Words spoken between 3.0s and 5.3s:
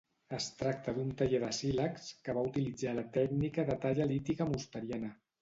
la tècnica de talla lítica mosteriana.